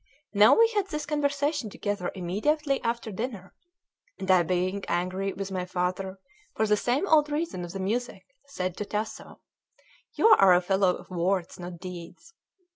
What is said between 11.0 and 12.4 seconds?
words, not deeds."